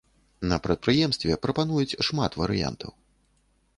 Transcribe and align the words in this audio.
На 0.51 0.57
прадпрыемстве 0.67 1.37
прапануюць 1.45 1.99
шмат 2.07 2.31
варыянтаў. 2.43 2.91